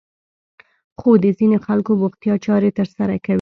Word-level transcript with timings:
خو 0.99 1.09
د 1.23 1.25
ځينې 1.37 1.57
خلکو 1.65 1.91
بوختيا 1.99 2.35
چارې 2.45 2.69
ترسره 2.77 3.15
کوي. 3.23 3.29